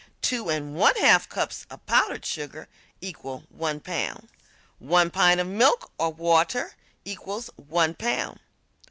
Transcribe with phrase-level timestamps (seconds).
[0.23, 2.67] Two and one half cups of powdered sugar
[3.01, 4.29] equal 1 pound.
[4.79, 6.73] One pint of milk or water
[7.05, 8.39] equals 1 pound.